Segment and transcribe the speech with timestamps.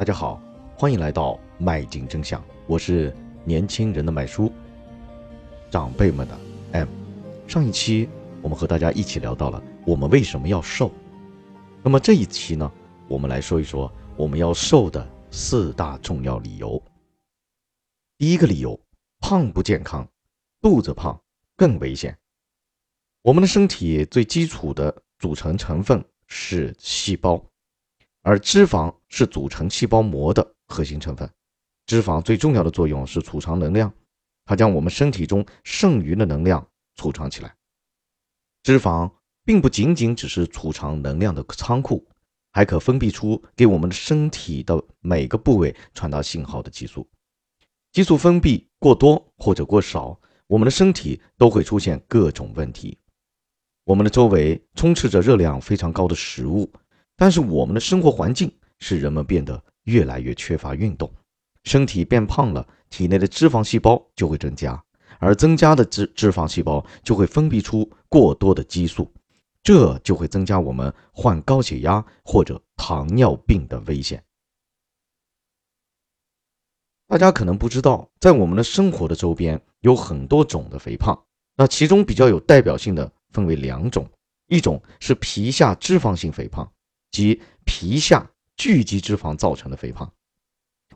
[0.00, 0.40] 大家好，
[0.78, 4.50] 欢迎来到麦金真相，我是年轻人的麦叔，
[5.70, 6.40] 长辈们的
[6.72, 6.88] M。
[7.46, 8.08] 上一期
[8.40, 10.90] 我们和大家一起聊到了我们为什么要瘦，
[11.82, 12.72] 那么这一期呢，
[13.08, 16.82] 我们来说一说我们要瘦的四大重要理由。
[18.16, 18.80] 第一个理由，
[19.18, 20.08] 胖不健康，
[20.62, 21.20] 肚子胖
[21.56, 22.16] 更危险。
[23.20, 27.38] 我们的身体最基础的组成成分是细胞。
[28.22, 31.28] 而脂肪是组成细胞膜的核心成分，
[31.86, 33.92] 脂肪最重要的作用是储藏能量，
[34.44, 37.54] 它将我们身体中剩余的能量储藏起来。
[38.62, 39.10] 脂肪
[39.44, 42.06] 并不仅仅只是储藏能量的仓库，
[42.52, 47.08] 还可分泌出给我们的身体的每个部位传达信号的激素。
[47.90, 52.98] 激素分泌过多或者过少，我们的身体都会出现各种问题。
[53.84, 56.70] 我们的周围充斥着热量非常高的食物。
[57.20, 61.12] 但是我们的生活环境使人们变得越来越缺乏运动，
[61.64, 64.82] 身体变胖了，体内的脂肪细胞就会增加，
[65.18, 69.06] 而增加的脂脂肪细胞就会分泌出过多的激素，
[69.62, 74.24] 这就会增加我们患高血压或者糖尿病的危险。
[77.06, 81.22] 大家可能不知道，在我们的生活的周边有很多种的肥胖，
[81.54, 84.08] 那其中比较有代表性的分为两种，
[84.46, 86.66] 一种是皮下脂肪性肥胖。
[87.10, 90.12] 及皮下聚集脂肪造成的肥胖，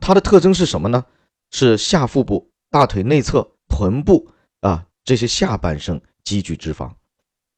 [0.01, 1.05] 它的特征是什么呢？
[1.51, 4.29] 是下腹部、大腿内侧、臀部
[4.61, 6.93] 啊这些下半身积聚脂肪，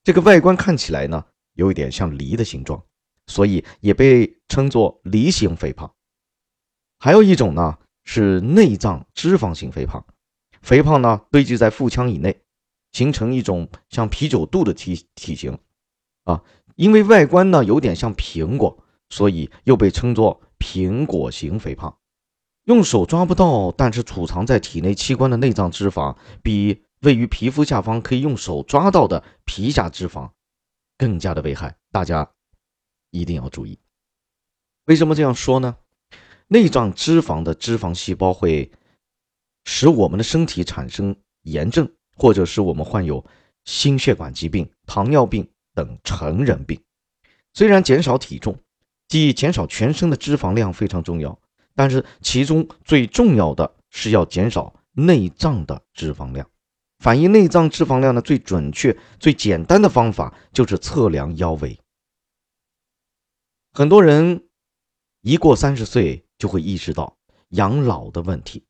[0.03, 2.83] 这个外观看起来呢有一点像梨的形状，
[3.27, 5.91] 所以也被称作梨形肥胖。
[6.99, 10.05] 还有一种呢是内脏脂肪型肥胖，
[10.61, 12.41] 肥胖呢堆积在腹腔以内，
[12.91, 15.57] 形成一种像啤酒肚的体体型
[16.25, 16.43] 啊。
[16.77, 21.97] 因为外观呢有点像苹果，所以又被称作苹果型肥胖。
[22.65, 30.29] 用手抓不到，但是储藏在体内器官的内脏脂肪，比位于皮肤下方可以用手抓到的皮下脂肪
[30.97, 31.75] 更加的危害。
[31.91, 32.29] 大家
[33.09, 33.79] 一定要注意。
[34.85, 35.77] 为什么这样说呢？
[36.47, 38.71] 内脏脂肪的脂肪细胞会
[39.65, 43.25] 使我们的身体产生炎症，或者使我们患有
[43.65, 45.49] 心血管疾病、糖尿病。
[45.77, 46.81] 等成人病，
[47.53, 48.57] 虽然减少体重，
[49.07, 51.39] 即减少全身的脂肪量非常重要，
[51.75, 56.49] 但是其中最重要的是要减少内脏的脂肪量。
[56.97, 61.79] 反映内脏脂肪量的最准确、最简单的方法就是测量腰围。
[63.71, 64.49] 很多人
[65.21, 67.15] 一过三十岁就会意识到
[67.49, 68.63] 养老的问题。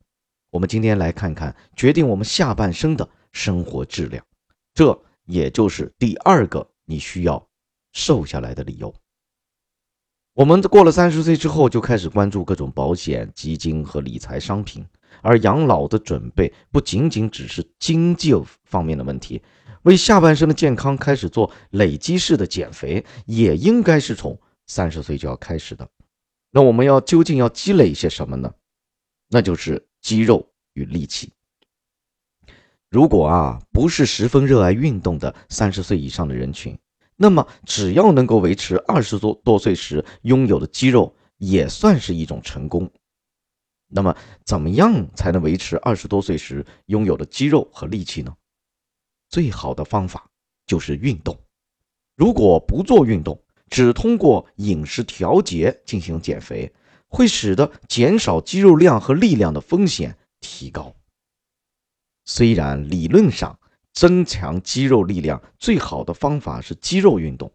[0.50, 4.26] 我们今天来看看决定我们下半生的生活质量，
[4.74, 6.70] 这也就是第二个。
[6.88, 7.48] 你需要
[7.94, 8.92] 瘦下来的理由。
[10.34, 14.86] 我们过了三十岁之后，就开始关注各种保险、基金和理财商品，
[15.22, 18.32] 而养老的准备不仅仅只是经济
[18.64, 19.42] 方面的问题，
[19.82, 25.90] 为下半生的健康开始做累积式的减肥，也应该是从三十岁就要开始的。
[26.52, 28.54] 那我们要究竟要积累一些什么呢？
[29.30, 31.34] 那就是肌肉与力气。
[32.90, 36.78] 如果啊不是十分热爱运动的三十岁以上的人群，
[37.18, 42.90] 那么只要能够维持二十多多岁时拥有的肌肉，也算是一种成功。
[43.90, 44.16] 那么，
[44.46, 48.34] 怎么样才能维持二十多岁时拥有的肌肉和力气呢？
[49.30, 50.30] 最好的方法
[50.66, 51.38] 就是运动。
[52.16, 56.74] 如果不做运动，只通过饮食调节进行减肥，
[57.08, 60.96] 会使得减少肌肉量和力量的风险提高。
[62.28, 63.58] 虽然理论上
[63.94, 67.52] 增强肌肉力量最好的方法是肌肉运动，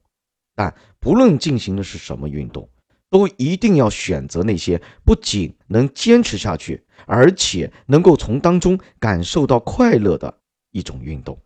[0.57, 2.69] 但不论进行的是什么运动，
[3.11, 10.39] 都一定要选择那些不仅能坚持下去，而且能够从当中感受到快乐的
[10.71, 11.39] 一种运动。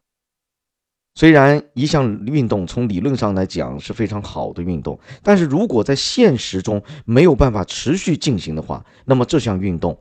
[1.16, 10.00] 虽然一项运动从理论上来讲是非常好的运动，但是如果在现实中没有办法持续进行的话，那么这项运动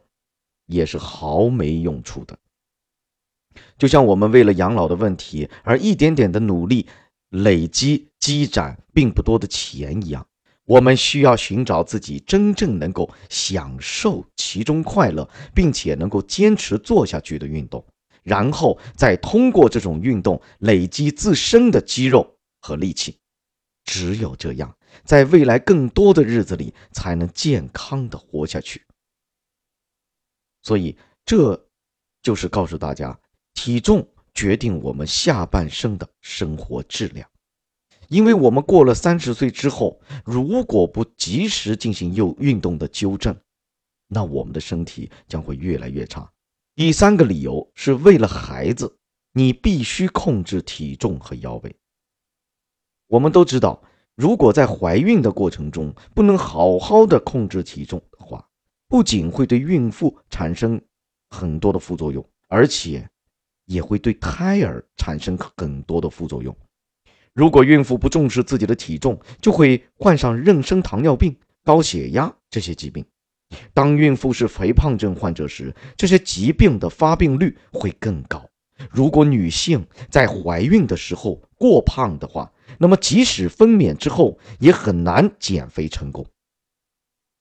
[0.68, 2.38] 也是毫没用处的。
[3.78, 6.88] 就像我们为了养老的问题而一点点的努力
[7.30, 10.26] 累积积攒并不多的钱一样，
[10.66, 17.86] 我们需要寻找自己真正能够享受其中快乐，并且能够坚持做下去的运动，
[18.24, 23.18] 然后再通过这种运动累积自身的肌肉和力气。
[23.84, 28.82] 只有这样，在未来更多的日子里才能健康的活下去。
[30.64, 31.68] 所以，这
[32.24, 33.16] 就是告诉大家。
[33.56, 37.28] 体重决定我们下半生的生活质量，
[38.10, 43.36] 因为我们过了三十岁之后，如果不及时进行有运动的纠正，
[44.08, 46.30] 那我们的身体将会越来越差。
[46.76, 48.98] 第三个理由是为了孩子，
[49.32, 51.76] 你必须控制体重和腰围。
[53.08, 53.82] 我们都知道，
[54.16, 58.48] 如果在怀孕的过程中不能好好的控制体重的话，
[58.90, 60.80] 不仅会对孕妇产生
[61.30, 63.10] 很多的副作用，而且
[63.66, 66.56] 也会对胎儿产生很多的副作用。
[67.34, 73.06] 如果孕妇不重视自己的体重，就会患上妊娠糖尿病、高血压这些疾病。
[73.74, 78.44] 当孕妇是肥胖症患者时，这些疾病的发病率会更高。
[78.90, 86.26] 如果女性在怀孕的时候过胖的话，那么即使分娩之后也很难减肥成功。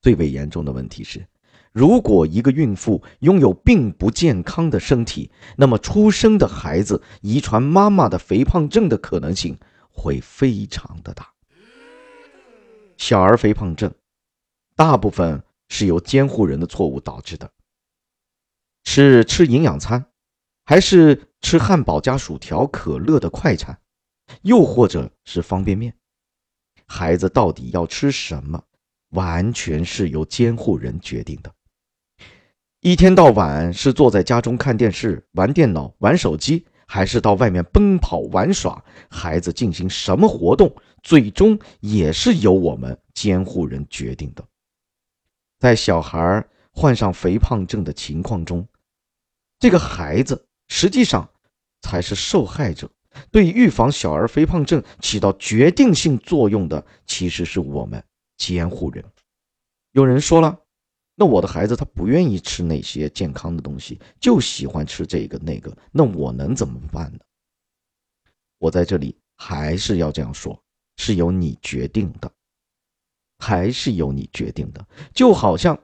[0.03, 1.27] 最为严重的问题是，
[1.75, 9.59] 如果一个孕妇拥有并不健康的身体，那么出生的孩子遗传妈妈的肥胖症的可能性
[9.91, 11.31] 会非常的大。
[12.97, 13.93] 小儿肥胖症，
[14.75, 15.45] 大部分。
[15.71, 17.51] 是由监护人的错误导致的，
[18.85, 20.05] 是吃营养餐，
[20.67, 23.81] 还是吃汉堡加薯条、可乐的快餐，
[24.43, 25.97] 又或者是方便面？
[26.87, 28.63] 孩子到底要吃什么，
[29.09, 31.53] 完全是由监护人决定的。
[32.85, 38.85] 一天到晚是坐在家中看电视、玩电脑、玩手机，还是到外面奔跑玩耍？
[39.09, 40.71] 孩子进行什么活动，
[41.03, 44.45] 最终也是由我们监护人决定的。
[45.59, 48.69] 在小孩患上肥胖症的情况中，
[49.59, 51.27] 这个孩子实际上
[51.81, 52.91] 才是受害者。
[53.31, 58.05] 对预防小儿肥胖症起到决定性作用的，其实是我们
[58.37, 59.03] 监护人。
[59.93, 60.59] 有人说了，
[61.15, 67.19] 那我的孩子他不愿意吃那些健康的东西，就喜欢吃这个那个，那我能怎么办呢？
[68.59, 70.61] 我在这里还是要这样说，
[70.97, 72.31] 是由你决定的。
[73.37, 75.79] 还是由你决定的，就好像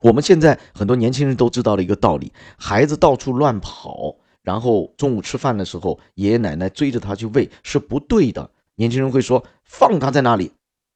[0.00, 8.48] 我们现在很多年轻人都知道了一个道理：孩子到处乱跑，然后中午吃饭的时候，爷爷奶奶追着他去喂是不对的。
[8.76, 10.52] 年轻人会说：“放他在那里，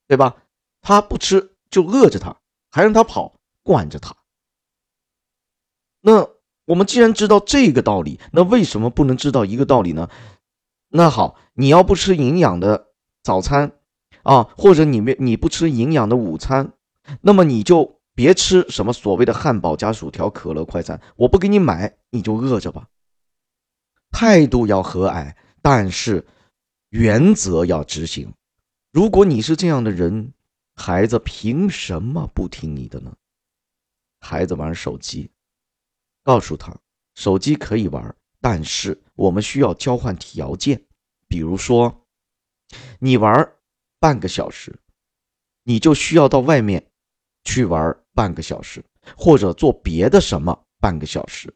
[0.06, 0.36] 对吧？
[0.82, 2.36] 他不吃就饿着他，
[2.70, 3.39] 还让他跑，
[3.70, 4.16] 惯着他。”
[6.02, 6.28] 那
[6.64, 10.08] 我们既然知道这个道理，那为什么不能知道一个道理呢？
[10.88, 12.88] 那好，你要不吃营养的
[13.22, 13.72] 早餐。
[14.22, 16.74] 啊，或者你没你不吃营养的午餐，
[17.22, 22.86] 那么你就别吃什么所谓的汉堡加薯条、可乐快餐，我不给你买，你就饿着吧。
[24.10, 26.26] 态度要和蔼，但是
[26.90, 28.34] 原则要执行。
[28.92, 30.34] 如果你是这样的人，
[30.74, 33.14] 孩子凭什么不听你的呢？
[34.20, 35.30] 孩子玩手机，
[36.22, 36.76] 告诉他
[37.14, 40.80] 手机可以玩，但是我们需要交换条件，
[41.26, 42.06] 比如说
[42.98, 43.52] 你玩。
[44.02, 44.74] 半个小时，
[45.62, 46.90] 你就需要到外面
[47.44, 48.82] 去玩半个小时，
[49.14, 51.54] 或者做别的什么半个小时，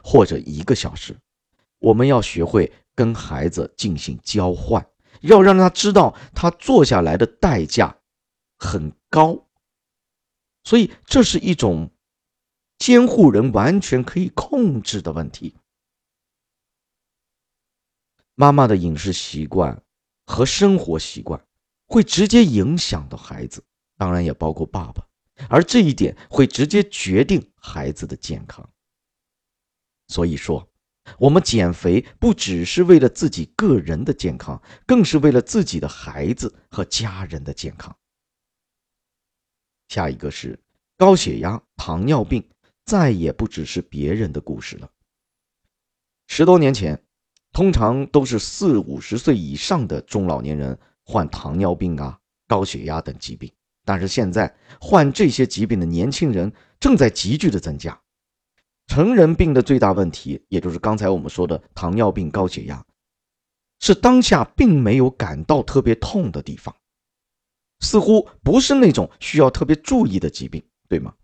[0.00, 1.16] 或者一个小时。
[1.80, 4.86] 我们要学会跟孩子进行交换，
[5.22, 7.98] 要让他知道他做下来的代价
[8.56, 9.45] 很高。
[10.66, 11.90] 所以，这是一种
[12.76, 15.54] 监护人完全可以控制的问题。
[18.34, 19.80] 妈妈的饮食习惯
[20.26, 21.40] 和生活习惯。
[21.88, 23.62] 会直接影响到孩子，
[23.96, 25.06] 当然也包括爸爸，
[25.48, 28.68] 而这一点会直接决定孩子的健康。
[30.08, 30.68] 所以说，
[31.16, 37.96] 我们减肥不只是为了自己个人的健康，更是为了自己的孩子和家人的健康。
[39.88, 40.58] 下一个是
[40.96, 42.42] 高血压、糖尿病，
[42.84, 44.90] 再也不只是别人的故事了。
[46.28, 47.00] 十多年前，
[47.52, 50.78] 通常都是四五十岁以上的中老年人。
[51.08, 53.48] 患糖尿病啊、高血压等疾病，
[53.84, 57.96] 但是现在患这些疾病的年轻人正在急剧的增加。
[58.88, 62.84] 成人病的最大问题，也就是刚才我们说的糖尿病、高血压，
[63.78, 66.74] 是当下并没有感到特别痛的地方，
[67.80, 71.14] 似乎不是那种需要特别注意的疾病，对吗？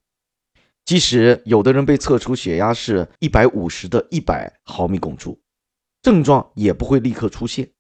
[0.85, 5.41] 即使有的人被测出血压是一百五十的一百毫米汞柱，
[6.03, 7.71] 症状也不会立刻出现。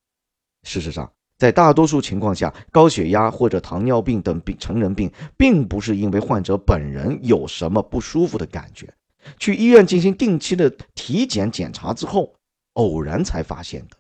[0.62, 8.94] 事实上，在大多数情况下，高血压或者糖尿病等病成人病，并不是因为患者本人有什么不舒服的感觉，
[9.38, 12.36] 去医院进行定期的体检检查之后，
[12.74, 13.96] 偶然才发现的。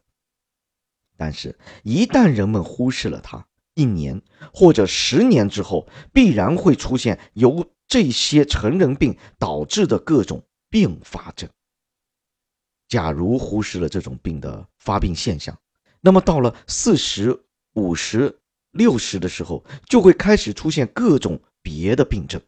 [1.16, 4.20] 但是，一旦人们忽视了它，一年
[4.52, 11.48] 或者十年之后，必然会出现由这些成人病导致的各种并发症。
[12.88, 15.58] 假如忽视了这种病的发病现象，
[16.00, 18.38] 那么到了四十五十
[18.72, 22.40] 六十的时候，就会开始出现各种别的病症，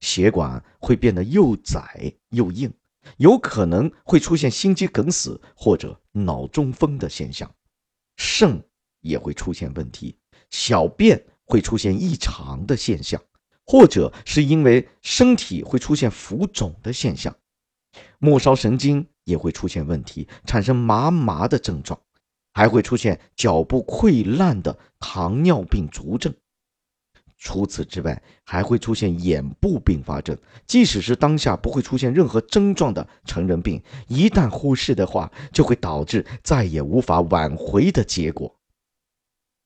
[0.00, 2.72] 血管会变得又窄又硬，
[3.18, 7.48] 有可能会出现心肌梗死或者脑中风的现象。
[8.16, 8.60] 肾
[9.00, 10.16] 也会出现问题，
[10.56, 13.20] 小便会出现异常的现象，
[13.66, 17.34] 或者是因为身体会出现浮肿的现象。
[18.20, 21.98] 末梢神经也会出现问题，产生麻麻的症状，
[22.52, 26.32] 还会出现脚部溃烂的糖尿病足症。
[27.36, 30.38] 除此之外，还会出现眼部并发症。
[30.68, 38.56] 即使是当下不会出现任何症状的成人病，一旦忽视的话，就会导致再也无法挽回的结果。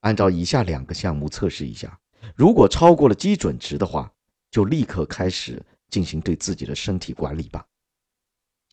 [0.01, 1.99] 按照以下两个项目测试一下，
[2.35, 4.13] 如果超过了基准值的话，
[4.51, 7.65] 就立刻开始进行对自己的身体管理吧。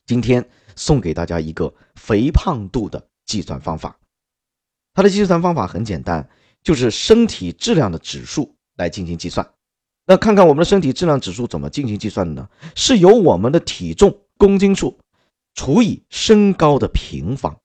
[0.05, 3.97] 今天送给大家一个肥胖度的计算方法，
[4.93, 6.29] 它的计算方法很简单，
[6.61, 9.53] 就是身体质量的指数来进行计算。
[10.05, 12.47] 那看看我们的身体质量指数怎么进行计算的呢？
[12.75, 14.99] 是由我们的体重公斤数
[15.55, 17.59] 除以身高的平方，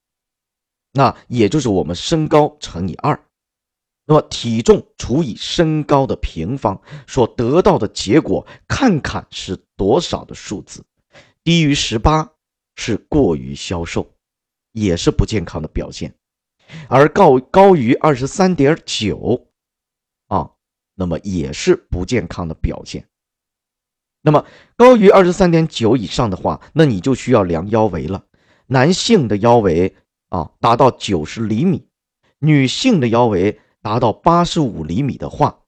[0.93, 3.23] 那也就是我们身高乘以二。
[4.11, 10.85] 那么体重除以身高的平方所得到的结果，看看是多少的数字。
[11.45, 12.29] 低于十八
[12.75, 14.13] 是过于消瘦，
[14.73, 16.11] 也是不健康的表现；
[16.89, 19.47] 而高高于二十三点九
[20.27, 20.51] 啊，
[20.97, 23.07] 那么也是不健康的表现。
[24.23, 28.25] 那么高于二十三点九以上的话，那你就需要量腰围了。
[28.67, 29.95] 男性的腰围
[30.31, 31.87] 啊达到九十厘米，
[32.41, 35.61] 女性的腰围达到八十五厘米的话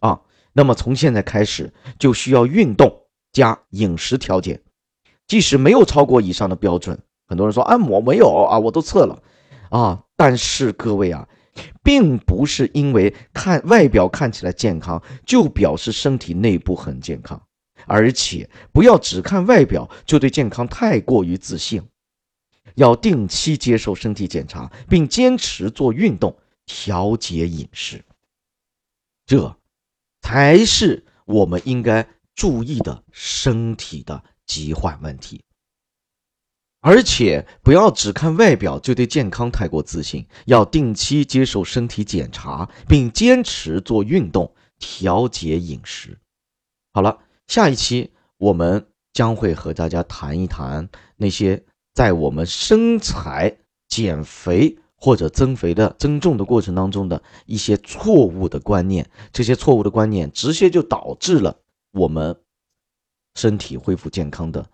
[0.00, 0.20] 啊，
[0.52, 4.60] 那么从现在开始就需要运动加饮食调节。
[5.26, 9.22] 即使没有超过以上的标准，很多人说按摩没有啊，我都测了，
[9.70, 11.28] 啊，但是各位啊，
[11.82, 17.42] 并不是因为看外表看起来健康就表示身体内部很健康，
[17.86, 21.82] 而且不要只看外表就对健康太过于自信，
[22.76, 26.36] 要定期接受身体检查，并坚持做运动、
[26.66, 28.04] 调节饮食，
[29.24, 29.56] 这
[30.20, 34.22] 才是我们应该注意的身体的。
[34.46, 35.42] 疾患问题，
[36.78, 46.16] 而且不要只看外表就对健康太过自信，要定期接受身体检查，并坚持做运动、调节饮食。
[46.92, 47.18] 好了，
[47.48, 51.60] 下一期我们将会和大家谈一谈那些
[51.92, 53.58] 在我们身材
[53.88, 61.56] 减肥或者增肥的增重的过程当中的一些错误的观念，这些错误的观念直接就导致了
[61.92, 62.36] 我们。
[63.38, 64.66] 身体恢复健康的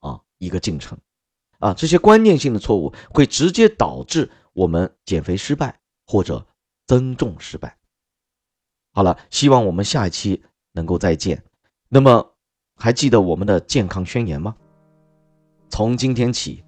[0.00, 0.98] 啊一个进程，
[1.60, 6.46] 啊这些观念性的错误会直接导致我们减肥失败或者
[6.86, 7.74] 增重失败。
[8.92, 11.42] 好了，希望我们下一期能够再见。
[11.88, 12.34] 那么
[12.76, 14.54] 还记得我们的健康宣言吗？
[15.70, 16.62] 从今天起，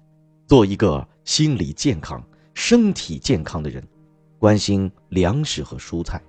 [0.47, 3.87] 做一个心理健康、身体健康的人，
[4.39, 6.19] 关心粮食和蔬菜，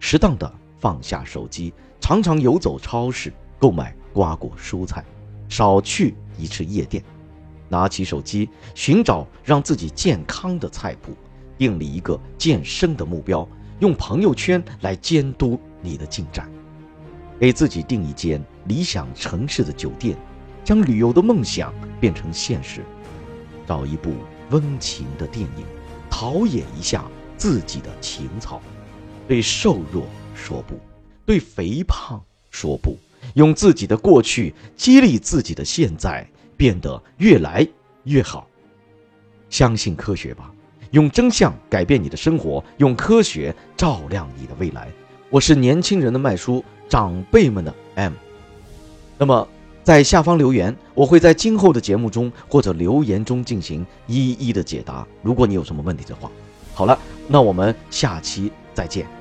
[0.00, 3.94] 适当的放下手机，常常游走超市购买。
[4.14, 5.04] 瓜果蔬菜，
[5.48, 7.04] 少去一次夜店，
[7.68, 11.14] 拿起手机寻找让自己健康的菜谱，
[11.56, 13.46] 定立一个健身的目标，
[13.78, 16.50] 用朋友圈来监督你的进展，
[17.38, 20.16] 给自己订一间理想城市的酒店，
[20.64, 22.82] 将旅游的梦想变成现实，
[23.68, 24.10] 找一部
[24.50, 25.64] 温情的电影，
[26.10, 27.04] 陶冶一下
[27.36, 28.60] 自己的情操，
[29.26, 30.78] 对瘦弱说不，
[31.26, 32.96] 对肥胖说不。
[33.34, 36.26] 用自己的过去激励自己的现在，
[36.56, 37.66] 变得越来
[38.04, 38.46] 越好。
[39.50, 40.52] 相信科学吧，
[40.92, 44.88] 用真相改变你的生活，用科学照亮你的未来。
[45.30, 48.12] 我是年轻人的麦叔，长辈们的 M。
[49.18, 49.46] 那么，
[49.88, 55.06] 在下方留言，我会在今后的节目中或者留言中进行一一的解答。
[55.22, 56.30] 如果你有什么问题的话，
[56.74, 59.17] 好了，那我们下期再见。